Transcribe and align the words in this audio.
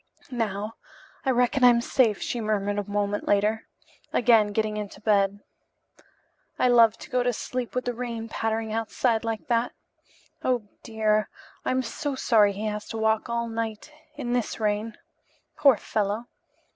"Now, 0.31 0.77
I 1.25 1.29
reckon 1.29 1.63
I'm 1.63 1.79
safe," 1.79 2.19
she 2.23 2.41
murmured 2.41 2.79
a 2.79 2.89
moment 2.89 3.27
later, 3.27 3.67
again 4.11 4.47
getting 4.51 4.75
into 4.75 4.99
bed. 4.99 5.41
"I 6.57 6.69
love 6.69 6.97
to 6.97 7.09
go 7.11 7.21
to 7.21 7.31
sleep 7.31 7.75
with 7.75 7.85
the 7.85 7.93
rain 7.93 8.27
pattering 8.27 8.73
outside 8.73 9.23
like 9.23 9.45
that. 9.47 9.73
Oh, 10.43 10.63
dear, 10.81 11.29
I'm 11.63 11.83
so 11.83 12.15
sorry 12.15 12.53
he 12.53 12.65
has 12.65 12.87
to 12.87 12.97
walk 12.97 13.29
all 13.29 13.47
night 13.47 13.91
In 14.15 14.33
this 14.33 14.59
rain. 14.59 14.97
Poor 15.55 15.77
fellow! 15.77 16.25